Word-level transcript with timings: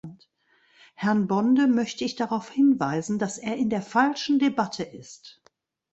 Herrn 0.95 1.27
Bonde 1.27 1.67
möchte 1.67 2.05
ich 2.05 2.15
darauf 2.15 2.49
hinweisen, 2.49 3.19
dass 3.19 3.37
er 3.37 3.57
in 3.57 3.69
der 3.69 3.83
falschen 3.83 4.39
Debatte 4.39 4.81
ist. 4.81 5.43